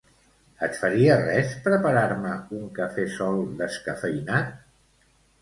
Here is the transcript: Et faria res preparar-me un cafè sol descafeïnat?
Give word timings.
Et 0.67 0.77
faria 0.77 1.17
res 1.19 1.51
preparar-me 1.65 2.33
un 2.61 2.65
cafè 2.81 3.07
sol 3.19 3.39
descafeïnat? 3.61 4.51